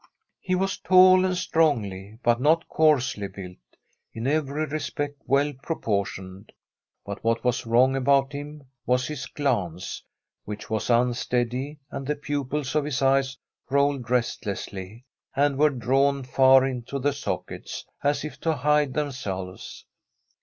[0.39, 3.57] He was tall, and strongly, but not coarsely, built;
[4.13, 6.51] in every respect well proportioned.
[7.05, 10.01] But what was wrong about him was his glance,
[10.43, 13.37] which was unsteady, and the pupils of his eyes
[13.69, 19.85] rolled restlessly, and were drawn far into the sockets,, as if to hide themselves.